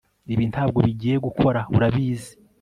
ibi 0.33 0.43
ntabwo 0.53 0.79
bigiye 0.87 1.15
gukora, 1.25 1.59
urabizi 1.75 2.31